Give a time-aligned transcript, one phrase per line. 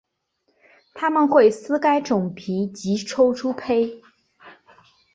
[0.95, 4.01] 它们会撕开种皮及抽出胚。